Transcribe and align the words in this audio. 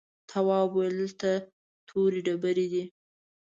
تواب 0.29 0.69
وويل: 0.75 0.95
دلته 0.99 1.31
تورې 1.87 2.19
ډبرې 2.25 2.65
دي. 2.73 2.83